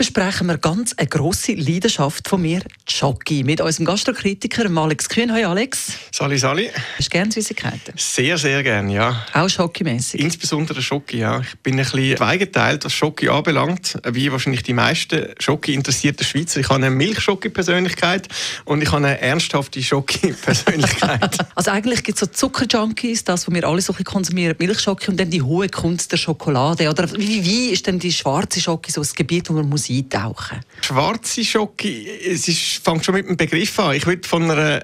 [0.00, 5.30] Besprechen wir ganz eine grosse Leidenschaft von mir, Schoki, mit unserem Gastrokritiker Alex Kühn.
[5.30, 5.92] Hi Alex.
[6.10, 6.70] Sali, Sali.
[6.96, 7.92] Hast du gerne Süßigkeiten?
[7.98, 9.26] Sehr, sehr gerne, ja.
[9.34, 10.18] Auch Schoki-mässig?
[10.18, 11.40] Insbesondere Schoki, ja.
[11.40, 16.60] Ich bin ein bisschen zweigeteilt, was Schoki anbelangt, wie wahrscheinlich die meisten Schoki-interessierten Schweizer.
[16.60, 18.26] Ich habe eine Milchschoki-Persönlichkeit
[18.64, 21.36] und ich habe eine ernsthafte Schoki-Persönlichkeit.
[21.54, 25.28] also eigentlich gibt es so Zuckerjunkies, das, was wir alle so konsumieren, Milchschoki und dann
[25.28, 26.88] die hohe Kunst der Schokolade.
[26.88, 30.60] Oder wie, wie ist denn die schwarze Schoki so ein Gebiet, wo man muss eintauchen?
[30.82, 33.94] Schwarze Schoki, es ist, fängt schon mit dem Begriff an.
[33.94, 34.82] Ich würde von einer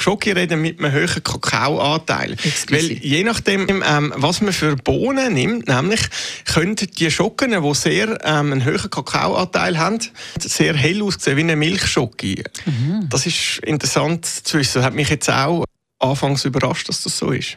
[0.00, 2.36] Schoki reden mit einem hohen Kakaoanteil.
[2.70, 6.00] Weil je nachdem, ähm, was man für Bohnen nimmt, nämlich
[6.44, 9.98] können die Schocken, die sehr ähm, einen hohen Kakaoanteil haben,
[10.40, 12.44] sehr hell aussehen wie eine Milchschoki.
[12.64, 13.08] Mhm.
[13.08, 14.78] Das ist interessant zu wissen.
[14.78, 15.64] Das hat mich jetzt auch
[15.98, 17.56] anfangs überrascht, dass das so ist.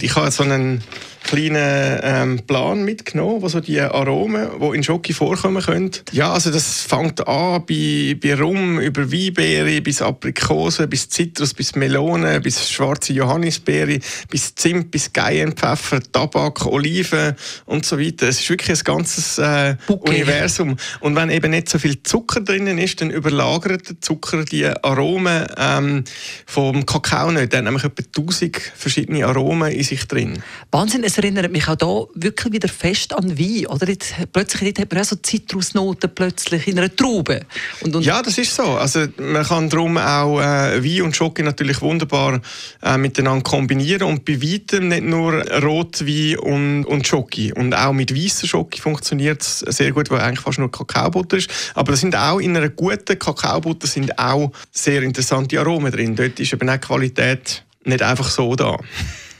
[0.00, 0.82] Ich habe so einen
[1.26, 5.90] kleinen ähm, Plan mitgenommen, wo so die Aromen, die in Schoki vorkommen können.
[6.12, 11.74] Ja, also das fängt an bei, bei Rum, über Weinbeere, bis Aprikose, bis Zitrus, bis
[11.74, 13.98] Melone, bis schwarze Johannisbeere,
[14.30, 18.28] bis Zimt, bis Cayennepfeffer, Tabak, Oliven und so weiter.
[18.28, 20.76] Es ist wirklich ein ganzes äh, Universum.
[21.00, 25.44] Und wenn eben nicht so viel Zucker drinnen ist, dann überlagert der Zucker die Aromen
[25.58, 26.04] ähm,
[26.46, 27.52] vom Kakao nicht.
[27.52, 30.40] Dann haben wir etwa 1000 verschiedene Aromen in sich drin.
[30.70, 33.66] Wahnsinn, es erinnert mich auch hier wirklich wieder fest an Wein.
[33.66, 37.42] Oder jetzt, plötzlich hat man auch so Zitrusnoten plötzlich in einer Traube.
[37.80, 38.62] Und, und ja, das ist so.
[38.62, 42.40] Also man kann darum auch äh, Wein und Schoki natürlich wunderbar
[42.82, 47.52] äh, miteinander kombinieren und bei weitem nicht nur Rotwein und, und Schoki.
[47.52, 51.50] Und auch mit weißer Schoki funktioniert es sehr gut, weil eigentlich fast nur Kakaobutter ist.
[51.74, 56.16] Aber das sind auch in einer guten Kakaobutter sind auch sehr interessante Aromen drin.
[56.16, 58.78] Dort ist eben auch Qualität nicht einfach so da.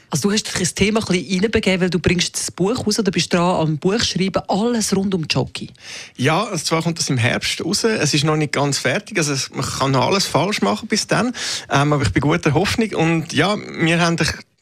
[0.09, 3.11] Also du hast das Thema ein bisschen reinbegeben, weil du bringst das Buch raus, du
[3.11, 5.69] bist dran am Buch schreiben, alles rund um Jockey.
[6.15, 9.35] Ja, also zwar kommt das im Herbst raus, es ist noch nicht ganz fertig, also
[9.53, 11.33] man kann noch alles falsch machen bis dann,
[11.69, 12.93] ähm, aber ich bin guter Hoffnung.
[12.93, 14.17] Und ja, wir haben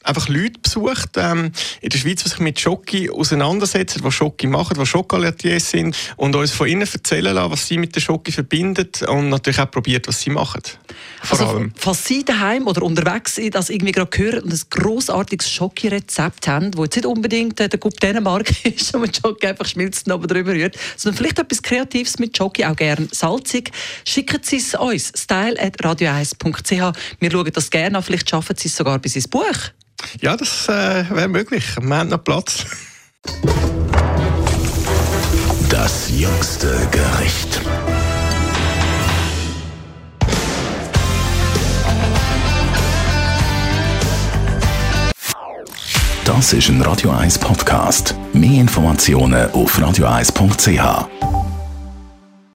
[0.06, 4.76] einfach Leute besucht ähm, in der Schweiz, die sich mit Schoki auseinandersetzen, die Schoki machen,
[4.78, 9.02] die Schokolatiers sind und uns von ihnen erzählen lassen, was sie mit der Schoki verbindet
[9.02, 10.62] und natürlich auch probiert, was sie machen.
[11.22, 11.72] Vor also, allem.
[11.76, 16.70] Falls Sie daheim oder unterwegs sind, das irgendwie gerade hören und ein grossartiges Schoki-Rezept haben,
[16.70, 20.26] das jetzt nicht unbedingt äh, der Gub Dänemark ist, wo man Schoki einfach schmilzt oben
[20.26, 23.70] drüber rührt, sondern vielleicht etwas Kreatives mit Schoki, auch gerne salzig,
[24.04, 26.96] schicken Sie es uns, style.radio1.ch.
[27.20, 29.44] Wir schauen das gerne an, vielleicht schaffen Sie es sogar bis ins Buch.
[30.20, 31.64] Ja, das äh, wäre möglich.
[31.80, 32.64] Wir haben noch Platz.
[35.68, 37.60] Das jüngste Gericht.
[46.24, 48.16] Das ist ein Radio 1 Podcast.
[48.32, 51.35] Mehr Informationen auf radio1.ch.